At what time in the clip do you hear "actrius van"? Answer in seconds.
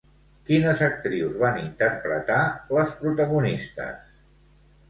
0.85-1.59